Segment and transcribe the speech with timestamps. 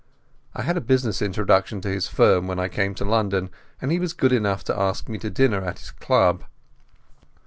[0.55, 3.99] I had a business introduction to his firm when I came to London, and he
[3.99, 6.43] was good enough to ask me to dinner at his club.